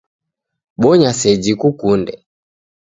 [0.81, 2.13] Bonya seji kukunde.